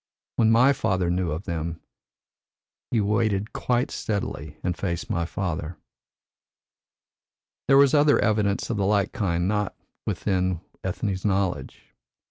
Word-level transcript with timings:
When 0.37 0.49
my 0.49 0.73
father 0.73 1.11
knew 1.11 1.29
of 1.29 1.43
them, 1.43 1.79
he 2.89 2.99
waited 2.99 3.53
quite 3.53 3.91
steadily 3.91 4.57
and 4.63 4.75
faced 4.75 5.11
my 5.11 5.25
father." 5.25 5.77
There 7.67 7.77
was 7.77 7.93
other 7.93 8.17
evidence 8.17 8.71
of 8.71 8.77
the 8.77 8.85
like 8.87 9.11
kind 9.11 9.47
not 9.47 9.75
within 10.07 10.61
Ethne's 10.83 11.23
knowledge. 11.23 11.93